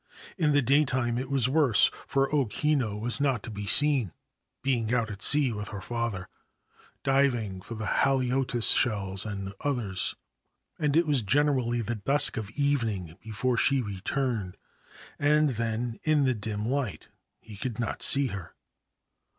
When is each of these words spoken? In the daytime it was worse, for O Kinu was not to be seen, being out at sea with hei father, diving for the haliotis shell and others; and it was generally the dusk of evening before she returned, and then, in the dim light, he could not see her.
In 0.35 0.51
the 0.51 0.63
daytime 0.63 1.19
it 1.19 1.29
was 1.29 1.47
worse, 1.47 1.91
for 2.07 2.27
O 2.33 2.47
Kinu 2.47 2.99
was 2.99 3.21
not 3.21 3.43
to 3.43 3.51
be 3.51 3.67
seen, 3.67 4.13
being 4.63 4.91
out 4.91 5.11
at 5.11 5.21
sea 5.21 5.53
with 5.53 5.67
hei 5.67 5.79
father, 5.79 6.27
diving 7.03 7.61
for 7.61 7.75
the 7.75 7.85
haliotis 7.85 8.75
shell 8.75 9.15
and 9.25 9.53
others; 9.61 10.15
and 10.79 10.97
it 10.97 11.05
was 11.05 11.21
generally 11.21 11.81
the 11.81 11.93
dusk 11.93 12.35
of 12.35 12.49
evening 12.55 13.15
before 13.21 13.57
she 13.57 13.79
returned, 13.79 14.57
and 15.19 15.49
then, 15.49 15.99
in 16.03 16.23
the 16.23 16.33
dim 16.33 16.65
light, 16.67 17.09
he 17.39 17.55
could 17.55 17.79
not 17.79 18.01
see 18.01 18.25
her. 18.25 18.55